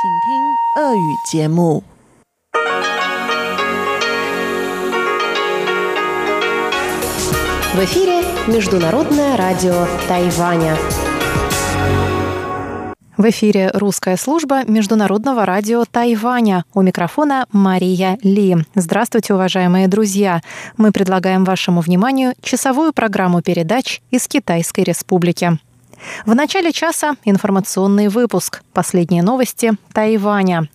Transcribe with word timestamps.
В 0.00 0.04
эфире 7.82 8.22
Международное 8.46 9.36
радио 9.36 9.88
Тайваня. 10.06 10.76
В 13.16 13.28
эфире 13.30 13.72
русская 13.74 14.16
служба 14.16 14.64
Международного 14.64 15.44
радио 15.44 15.84
Тайваня. 15.84 16.64
У 16.74 16.82
микрофона 16.82 17.46
Мария 17.50 18.18
Ли. 18.22 18.56
Здравствуйте, 18.76 19.34
уважаемые 19.34 19.88
друзья. 19.88 20.42
Мы 20.76 20.92
предлагаем 20.92 21.42
вашему 21.44 21.80
вниманию 21.80 22.34
часовую 22.40 22.92
программу 22.92 23.42
передач 23.42 24.00
из 24.12 24.28
Китайской 24.28 24.84
Республики. 24.84 25.58
В 26.26 26.34
начале 26.34 26.72
часа 26.72 27.16
информационный 27.24 28.08
выпуск. 28.08 28.62
Последние 28.72 29.22
новости 29.22 29.72
Тайваня. 29.92 30.68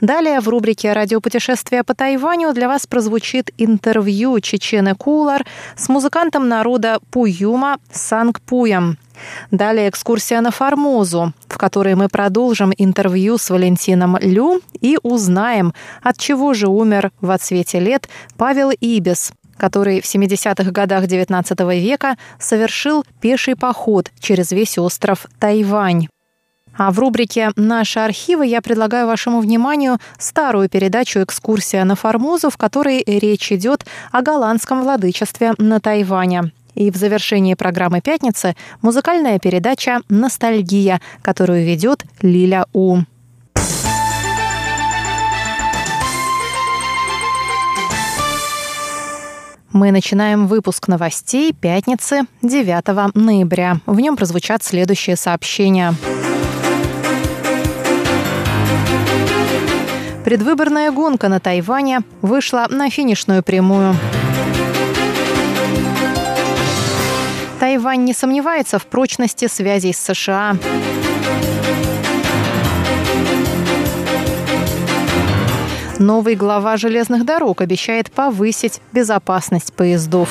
Далее 0.00 0.40
в 0.40 0.48
рубрике 0.48 0.92
«Радиопутешествия 0.92 1.82
по 1.84 1.94
Тайваню» 1.94 2.52
для 2.52 2.68
вас 2.68 2.86
прозвучит 2.86 3.50
интервью 3.58 4.40
Чечены 4.40 4.94
Кулар 4.94 5.46
с 5.76 5.88
музыкантом 5.88 6.48
народа 6.48 6.98
Пуюма 7.10 7.78
Санг-Пуем. 7.92 8.96
Далее 9.50 9.88
экскурсия 9.88 10.40
на 10.40 10.50
Формозу, 10.50 11.32
в 11.46 11.58
которой 11.58 11.94
мы 11.94 12.08
продолжим 12.08 12.72
интервью 12.76 13.38
с 13.38 13.50
Валентином 13.50 14.16
Лю 14.20 14.60
и 14.80 14.98
узнаем, 15.02 15.74
от 16.02 16.18
чего 16.18 16.54
же 16.54 16.68
умер 16.68 17.12
в 17.20 17.30
отсвете 17.30 17.78
лет 17.78 18.08
Павел 18.36 18.70
Ибис, 18.70 19.32
который 19.56 20.00
в 20.00 20.04
70-х 20.04 20.70
годах 20.70 21.04
XIX 21.04 21.80
века 21.80 22.16
совершил 22.38 23.04
пеший 23.20 23.56
поход 23.56 24.10
через 24.20 24.52
весь 24.52 24.78
остров 24.78 25.26
Тайвань. 25.38 26.08
А 26.76 26.90
в 26.90 26.98
рубрике 26.98 27.50
«Наши 27.56 28.00
архивы» 28.00 28.46
я 28.46 28.62
предлагаю 28.62 29.06
вашему 29.06 29.40
вниманию 29.40 29.98
старую 30.18 30.68
передачу 30.68 31.22
«Экскурсия 31.22 31.84
на 31.84 31.96
Формозу», 31.96 32.48
в 32.48 32.56
которой 32.56 33.02
речь 33.06 33.52
идет 33.52 33.84
о 34.10 34.22
голландском 34.22 34.82
владычестве 34.82 35.52
на 35.58 35.80
Тайване. 35.80 36.52
И 36.74 36.90
в 36.90 36.96
завершении 36.96 37.54
программы 37.54 38.00
«Пятницы» 38.00 38.56
музыкальная 38.80 39.38
передача 39.38 40.00
«Ностальгия», 40.08 41.02
которую 41.20 41.64
ведет 41.64 42.04
Лиля 42.22 42.66
У. 42.72 43.00
Мы 49.72 49.90
начинаем 49.90 50.48
выпуск 50.48 50.86
новостей 50.86 51.54
пятницы 51.54 52.22
9 52.42 53.14
ноября. 53.14 53.78
В 53.86 54.00
нем 54.00 54.16
прозвучат 54.16 54.62
следующие 54.62 55.16
сообщения. 55.16 55.94
Предвыборная 60.26 60.90
гонка 60.90 61.28
на 61.28 61.40
Тайване 61.40 62.00
вышла 62.20 62.66
на 62.68 62.90
финишную 62.90 63.42
прямую. 63.42 63.96
Тайвань 67.58 68.04
не 68.04 68.12
сомневается 68.12 68.78
в 68.78 68.84
прочности 68.86 69.48
связей 69.48 69.94
с 69.94 69.98
США. 69.98 70.56
Новый 76.02 76.34
глава 76.34 76.76
железных 76.78 77.24
дорог 77.24 77.60
обещает 77.60 78.10
повысить 78.10 78.80
безопасность 78.92 79.72
поездов. 79.72 80.28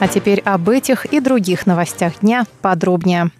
А 0.00 0.08
теперь 0.08 0.40
об 0.40 0.68
этих 0.68 1.06
и 1.06 1.20
других 1.20 1.64
новостях 1.64 2.20
дня 2.20 2.44
подробнее. 2.60 3.30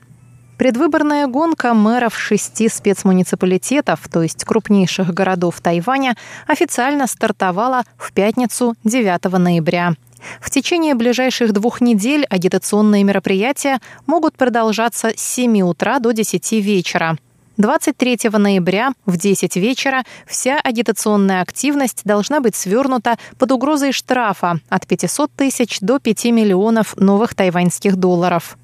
Предвыборная 0.57 1.27
гонка 1.27 1.75
мэров 1.75 2.17
шести 2.17 2.71
спецмуниципалитетов, 2.71 4.09
то 4.11 4.23
есть 4.23 4.47
крупнейших 4.47 5.13
городов 5.13 5.61
Тайваня, 5.61 6.17
официально 6.47 7.07
стартовала 7.07 7.83
в 7.99 8.15
пятницу 8.15 8.75
9 8.83 9.25
ноября. 9.39 9.93
В 10.41 10.51
течение 10.51 10.95
ближайших 10.95 11.53
двух 11.53 11.81
недель 11.81 12.25
агитационные 12.29 13.05
мероприятия 13.05 13.81
могут 14.07 14.37
продолжаться 14.37 15.13
с 15.17 15.21
7 15.21 15.61
утра 15.63 15.99
до 15.99 16.13
10 16.13 16.53
вечера. 16.53 17.17
23 17.57 18.31
ноября 18.33 18.93
в 19.07 19.17
10 19.17 19.57
вечера 19.57 20.05
вся 20.27 20.61
агитационная 20.61 21.41
активность 21.41 22.03
должна 22.05 22.41
быть 22.41 22.55
свернута 22.55 23.17
под 23.39 23.53
угрозой 23.53 23.93
штрафа 23.93 24.61
от 24.69 24.87
500 24.87 25.31
тысяч 25.33 25.81
до 25.81 25.99
5 25.99 26.27
миллионов 26.27 26.97
новых 26.97 27.35
тайваньских 27.35 27.97
долларов. 27.97 28.59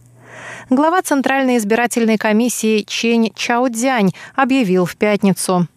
Глава 0.69 1.03
Центральной 1.03 1.57
избирательной 1.57 2.19
комиссии 2.19 2.85
Чень 2.87 3.33
Чаудзянь 3.35 4.13
объявил 4.35 4.85
в 4.85 4.97
пятницу. 4.97 5.69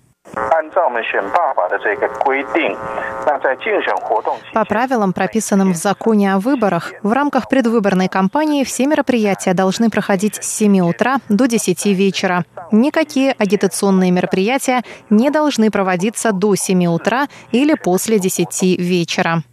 По 4.53 4.65
правилам, 4.65 5.13
прописанным 5.13 5.73
в 5.73 5.75
законе 5.75 6.33
о 6.33 6.39
выборах, 6.39 6.93
в 7.03 7.11
рамках 7.13 7.47
предвыборной 7.49 8.09
кампании 8.09 8.63
все 8.63 8.85
мероприятия 8.85 9.53
должны 9.53 9.89
проходить 9.89 10.35
с 10.35 10.47
7 10.47 10.79
утра 10.79 11.17
до 11.29 11.47
10 11.47 11.85
вечера. 11.87 12.45
Никакие 12.71 13.31
агитационные 13.31 14.11
мероприятия 14.11 14.83
не 15.09 15.29
должны 15.29 15.71
проводиться 15.71 16.31
до 16.31 16.55
7 16.55 16.85
утра 16.87 17.27
или 17.51 17.75
после 17.75 18.19
10 18.19 18.79
вечера. 18.79 19.43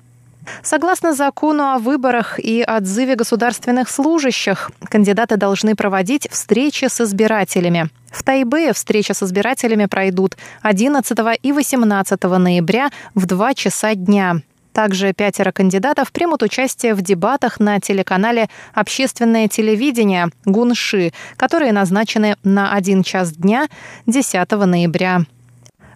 Согласно 0.63 1.15
закону 1.15 1.65
о 1.73 1.79
выборах 1.79 2.39
и 2.39 2.63
отзыве 2.63 3.15
государственных 3.15 3.89
служащих, 3.89 4.71
кандидаты 4.89 5.37
должны 5.37 5.75
проводить 5.75 6.29
встречи 6.31 6.87
с 6.87 7.01
избирателями. 7.01 7.91
В 8.11 8.23
Тайбе 8.23 8.73
встречи 8.73 9.13
с 9.13 9.23
избирателями 9.23 9.87
пройдут 9.87 10.37
11 10.63 11.19
и 11.43 11.53
18 11.53 12.23
ноября 12.23 12.91
в 13.15 13.27
2 13.27 13.55
часа 13.55 13.95
дня. 13.95 14.43
Также 14.73 15.13
пятеро 15.13 15.53
кандидатов 15.53 16.13
примут 16.13 16.43
участие 16.43 16.95
в 16.95 17.03
дебатах 17.03 17.61
на 17.61 17.79
телеканале 17.79 18.49
«Общественное 18.73 19.49
телевидение» 19.49 20.31
Гунши, 20.47 21.13
которые 21.37 21.73
назначены 21.73 22.37
на 22.43 22.73
1 22.73 23.03
час 23.03 23.33
дня 23.33 23.69
10 24.07 24.51
ноября. 24.51 25.23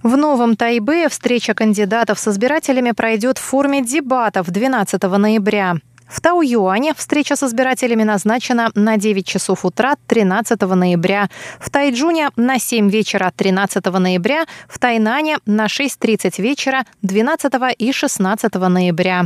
В 0.06 0.16
Новом 0.16 0.54
Тайбе 0.54 1.08
встреча 1.08 1.52
кандидатов 1.52 2.20
с 2.20 2.28
избирателями 2.28 2.92
пройдет 2.92 3.38
в 3.38 3.40
форме 3.40 3.82
дебатов 3.82 4.48
12 4.48 5.02
ноября. 5.02 5.74
В 6.06 6.20
Тау-Юане 6.20 6.94
встреча 6.94 7.34
с 7.34 7.42
избирателями 7.42 8.04
назначена 8.04 8.70
на 8.76 8.98
9 8.98 9.26
часов 9.26 9.64
утра 9.64 9.96
13 10.06 10.60
ноября. 10.60 11.28
В 11.58 11.70
Тайджуне 11.70 12.30
на 12.36 12.60
7 12.60 12.88
вечера 12.88 13.32
13 13.34 13.84
ноября. 13.84 14.46
В 14.68 14.78
Тайнане 14.78 15.38
на 15.44 15.66
6.30 15.66 16.40
вечера 16.40 16.84
12 17.02 17.52
и 17.76 17.90
16 17.90 18.54
ноября. 18.54 19.24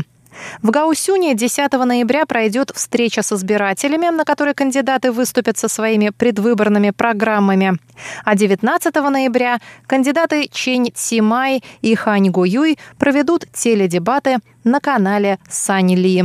В 0.63 0.71
Гаусюне 0.71 1.35
10 1.35 1.73
ноября 1.73 2.27
пройдет 2.27 2.73
встреча 2.75 3.23
с 3.23 3.33
избирателями, 3.33 4.09
на 4.09 4.25
которой 4.25 4.55
кандидаты 4.55 5.13
выступят 5.13 5.59
со 5.59 5.69
своими 5.69 6.11
предвыборными 6.11 6.91
программами. 6.91 7.79
А 8.25 8.35
19 8.35 8.95
ноября 8.95 9.61
кандидаты 9.87 10.49
Чень 10.53 10.93
Цимай 10.95 11.63
и 11.83 11.95
Хань 11.95 12.31
Гуюй 12.31 12.79
проведут 12.99 13.47
теледебаты 13.53 14.39
на 14.65 14.81
канале 14.81 15.39
Сань 15.49 15.95
Ли. 15.95 16.25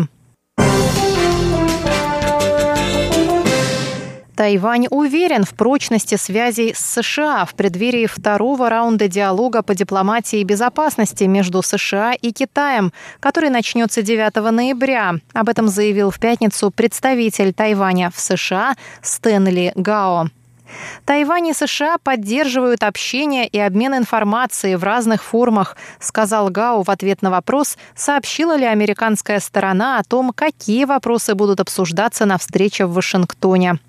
Тайвань 4.35 4.88
уверен 4.90 5.46
в 5.46 5.53
прочности 5.53 6.16
связей 6.16 6.73
с 6.73 6.79
США 6.79 7.46
в 7.46 7.56
преддверии 7.56 8.06
второго 8.06 8.69
раунда 8.69 9.07
диалога 9.07 9.63
по 9.63 9.73
дипломатии 9.73 10.40
и 10.40 10.44
безопасности 10.44 11.23
между 11.23 11.62
США 11.62 12.13
и 12.13 12.31
Китаем, 12.31 12.91
который 13.19 13.49
начнется 13.49 14.02
9 14.02 14.35
ноября. 14.52 15.16
Об 15.34 15.49
этом 15.49 15.70
заявил 15.70 16.11
в 16.11 16.20
пятницу 16.20 16.70
представитель 16.70 17.53
Тайваня 17.53 18.11
в 18.14 18.20
США 18.20 18.76
Стэнли 19.02 19.72
Гао. 19.76 20.28
Тайвань 21.05 21.47
и 21.47 21.53
США 21.53 21.97
поддерживают 22.03 22.84
общение 22.84 23.47
и 23.47 23.59
обмен 23.59 23.96
информацией 23.96 24.76
в 24.76 24.84
разных 24.84 25.23
формах, 25.23 25.78
сказал 25.99 26.49
Гао 26.49 26.84
в 26.84 26.90
ответ 26.90 27.22
на 27.22 27.29
вопрос, 27.29 27.78
сообщила 27.96 28.58
ли 28.58 28.66
американская 28.66 29.40
сторона 29.40 29.99
о 29.99 30.03
том, 30.03 30.34
какие 30.34 30.85
вопросы 30.85 31.35
будут 31.35 31.59
обсуждаться 31.61 32.26
на 32.26 32.37
встрече 32.37 32.85
в 32.85 32.93
Вашингтоне. 32.93 33.79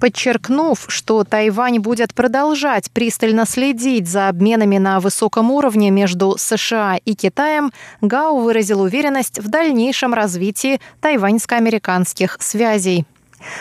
Подчеркнув, 0.00 0.86
что 0.88 1.22
Тайвань 1.22 1.78
будет 1.78 2.12
продолжать 2.12 2.90
пристально 2.90 3.46
следить 3.46 4.08
за 4.08 4.28
обменами 4.28 4.78
на 4.78 4.98
высоком 4.98 5.50
уровне 5.50 5.90
между 5.90 6.36
США 6.38 6.98
и 7.04 7.14
Китаем, 7.14 7.72
Гао 8.00 8.40
выразил 8.40 8.80
уверенность 8.80 9.38
в 9.38 9.48
дальнейшем 9.48 10.12
развитии 10.12 10.80
тайваньско-американских 11.00 12.38
связей. 12.40 13.06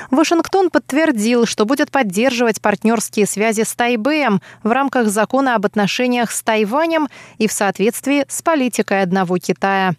Вашингтон 0.09 0.69
подтвердил, 0.69 1.45
что 1.45 1.65
будет 1.65 1.91
поддерживать 1.91 2.61
партнерские 2.61 3.25
связи 3.25 3.63
с 3.63 3.73
Тайбэем 3.73 4.41
в 4.63 4.71
рамках 4.71 5.07
закона 5.07 5.55
об 5.55 5.65
отношениях 5.65 6.31
с 6.31 6.41
Тайванем 6.41 7.07
и 7.37 7.47
в 7.47 7.51
соответствии 7.51 8.25
с 8.27 8.41
политикой 8.41 9.01
одного 9.01 9.37
Китая. 9.37 9.93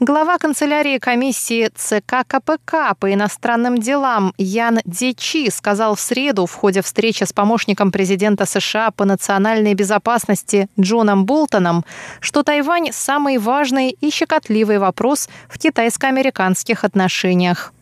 Глава 0.00 0.38
канцелярии 0.38 0.98
комиссии 0.98 1.70
ЦК 1.74 2.26
КПК 2.26 2.94
по 2.98 3.12
иностранным 3.12 3.78
делам 3.78 4.34
Ян 4.38 4.80
Дичи 4.84 5.50
сказал 5.50 5.94
в 5.94 6.00
среду 6.00 6.46
в 6.46 6.54
ходе 6.54 6.82
встречи 6.82 7.24
с 7.24 7.32
помощником 7.32 7.92
президента 7.92 8.44
США 8.46 8.90
по 8.90 9.04
национальной 9.04 9.74
безопасности 9.74 10.68
Джоном 10.78 11.26
Болтоном, 11.26 11.84
что 12.20 12.42
Тайвань– 12.42 12.90
самый 12.92 13.38
важный 13.38 13.90
и 13.90 14.10
щекотливый 14.10 14.78
вопрос 14.78 15.28
в 15.48 15.58
китайско-американских 15.58 16.84
отношениях. 16.84 17.72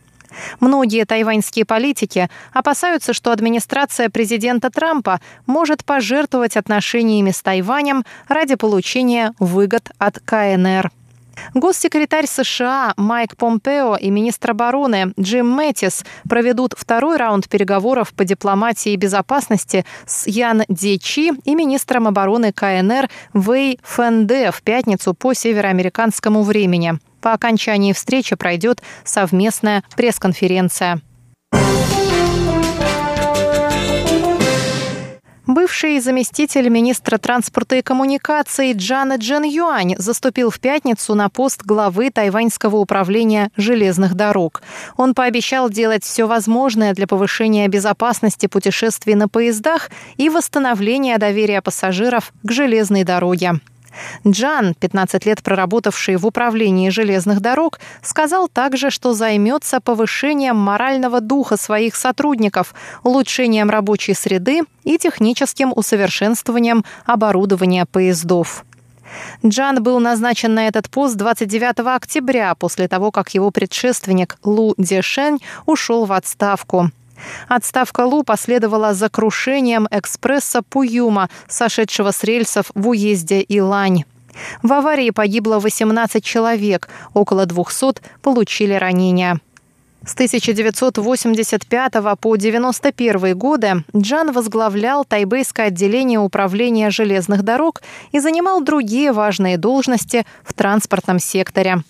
Многие 0.59 1.05
тайваньские 1.05 1.65
политики 1.65 2.29
опасаются, 2.53 3.13
что 3.13 3.31
администрация 3.31 4.09
президента 4.09 4.69
Трампа 4.69 5.19
может 5.45 5.83
пожертвовать 5.85 6.57
отношениями 6.57 7.31
с 7.31 7.41
Тайванем 7.41 8.03
ради 8.27 8.55
получения 8.55 9.33
выгод 9.39 9.91
от 9.97 10.19
КНР. 10.19 10.91
Госсекретарь 11.53 12.27
США 12.27 12.93
Майк 12.97 13.35
Помпео 13.35 13.95
и 13.95 14.09
министр 14.09 14.51
обороны 14.51 15.13
Джим 15.19 15.49
Мэттис 15.49 16.03
проведут 16.27 16.73
второй 16.77 17.17
раунд 17.17 17.49
переговоров 17.49 18.13
по 18.13 18.25
дипломатии 18.25 18.93
и 18.93 18.97
безопасности 18.97 19.85
с 20.05 20.27
Ян 20.27 20.63
Дечи 20.67 21.31
и 21.45 21.55
министром 21.55 22.07
обороны 22.07 22.51
КНР 22.51 23.09
Вэй 23.33 23.79
Фэнде 23.83 24.51
в 24.51 24.61
пятницу 24.61 25.13
по 25.13 25.33
североамериканскому 25.33 26.43
времени. 26.43 26.99
По 27.21 27.33
окончании 27.33 27.93
встречи 27.93 28.35
пройдет 28.35 28.81
совместная 29.05 29.83
пресс-конференция. 29.95 31.01
Бывший 35.53 35.99
заместитель 35.99 36.67
министра 36.67 37.19
транспорта 37.19 37.75
и 37.75 37.83
коммуникаций 37.83 38.73
Джана 38.73 39.17
Джен 39.17 39.43
Юань 39.43 39.93
заступил 39.99 40.49
в 40.49 40.59
пятницу 40.59 41.13
на 41.13 41.29
пост 41.29 41.61
главы 41.61 42.09
Тайваньского 42.09 42.77
управления 42.77 43.51
железных 43.55 44.15
дорог. 44.15 44.63
Он 44.97 45.13
пообещал 45.13 45.69
делать 45.69 46.03
все 46.03 46.25
возможное 46.25 46.95
для 46.95 47.05
повышения 47.05 47.67
безопасности 47.67 48.47
путешествий 48.47 49.13
на 49.13 49.29
поездах 49.29 49.91
и 50.17 50.27
восстановления 50.27 51.19
доверия 51.19 51.61
пассажиров 51.61 52.33
к 52.41 52.51
железной 52.51 53.03
дороге. 53.03 53.59
Джан, 54.27 54.75
15 54.75 55.25
лет 55.25 55.43
проработавший 55.43 56.15
в 56.15 56.25
управлении 56.25 56.89
железных 56.89 57.39
дорог, 57.41 57.79
сказал 58.01 58.47
также, 58.47 58.89
что 58.89 59.13
займется 59.13 59.79
повышением 59.81 60.57
морального 60.57 61.21
духа 61.21 61.57
своих 61.57 61.95
сотрудников, 61.95 62.73
улучшением 63.03 63.69
рабочей 63.69 64.13
среды 64.13 64.61
и 64.83 64.97
техническим 64.97 65.73
усовершенствованием 65.75 66.83
оборудования 67.05 67.85
поездов. 67.85 68.65
Джан 69.45 69.83
был 69.83 69.99
назначен 69.99 70.53
на 70.53 70.67
этот 70.67 70.89
пост 70.89 71.15
29 71.15 71.79
октября, 71.95 72.55
после 72.55 72.87
того, 72.87 73.11
как 73.11 73.33
его 73.33 73.51
предшественник 73.51 74.37
Лу 74.43 74.73
Дешень 74.77 75.39
ушел 75.65 76.05
в 76.05 76.13
отставку. 76.13 76.89
Отставка 77.47 78.01
Лу 78.01 78.23
последовала 78.23 78.93
за 78.93 79.09
крушением 79.09 79.87
экспресса 79.91 80.61
Пуюма, 80.61 81.29
сошедшего 81.47 82.11
с 82.11 82.23
рельсов 82.23 82.71
в 82.73 82.89
уезде 82.89 83.43
Илань. 83.47 84.03
В 84.61 84.73
аварии 84.73 85.11
погибло 85.11 85.59
18 85.59 86.23
человек, 86.23 86.89
около 87.13 87.45
200 87.45 88.01
получили 88.21 88.73
ранения. 88.73 89.39
С 90.05 90.15
1985 90.15 91.93
по 91.93 92.33
1991 92.33 93.37
годы 93.37 93.83
Джан 93.95 94.33
возглавлял 94.33 95.05
тайбэйское 95.05 95.67
отделение 95.67 96.19
управления 96.19 96.89
железных 96.89 97.43
дорог 97.43 97.81
и 98.11 98.19
занимал 98.19 98.61
другие 98.61 99.13
важные 99.13 99.57
должности 99.57 100.25
в 100.43 100.53
транспортном 100.53 101.19
секторе. 101.19 101.83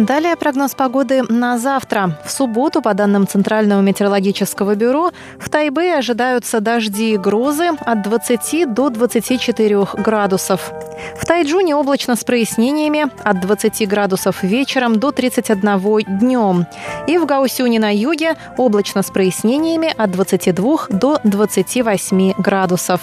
Далее 0.00 0.34
прогноз 0.34 0.74
погоды 0.74 1.22
на 1.28 1.58
завтра. 1.58 2.18
В 2.24 2.30
субботу, 2.30 2.80
по 2.80 2.94
данным 2.94 3.26
Центрального 3.26 3.82
метеорологического 3.82 4.74
бюро, 4.74 5.10
в 5.38 5.50
Тайбе 5.50 5.94
ожидаются 5.94 6.60
дожди 6.60 7.12
и 7.12 7.16
грозы 7.18 7.68
от 7.84 8.02
20 8.02 8.72
до 8.72 8.88
24 8.88 9.86
градусов. 9.98 10.72
В 11.18 11.26
Тайджуне 11.26 11.76
облачно 11.76 12.16
с 12.16 12.24
прояснениями 12.24 13.10
от 13.24 13.40
20 13.40 13.86
градусов 13.86 14.42
вечером 14.42 14.98
до 14.98 15.12
31 15.12 16.18
днем. 16.18 16.66
И 17.06 17.18
в 17.18 17.26
Гаусюне 17.26 17.78
на 17.78 17.94
юге 17.94 18.36
облачно 18.56 19.02
с 19.02 19.10
прояснениями 19.10 19.94
от 19.94 20.10
22 20.12 20.86
до 20.88 21.18
28 21.24 22.32
градусов. 22.38 23.00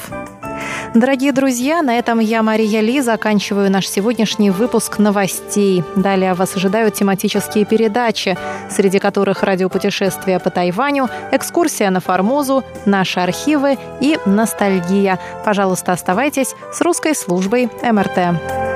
Дорогие 0.94 1.32
друзья, 1.32 1.82
на 1.82 1.98
этом 1.98 2.20
я, 2.20 2.42
Мария 2.44 2.82
Ли, 2.82 3.02
заканчиваю 3.02 3.70
наш 3.70 3.88
сегодняшний 3.88 4.52
выпуск 4.52 5.00
новостей. 5.00 5.84
Далее 5.96 6.34
вас 6.34 6.56
ожидают 6.56 6.96
тематические 6.96 7.66
передачи, 7.66 8.38
среди 8.70 9.00
которых 9.00 9.44
радиопутешествия 9.44 10.40
по 10.40 10.50
Тайваню, 10.50 11.10
экскурсия 11.32 11.90
на 11.90 12.00
Формозу, 12.00 12.64
наши 12.86 13.20
архивы 13.20 13.78
и 14.02 14.18
ностальгия. 14.26 15.20
Пожалуйста, 15.46 15.92
оставайтесь 15.92 16.56
с 16.72 16.82
русской 16.82 17.16
службой 17.16 17.70
МРТ. 17.84 18.67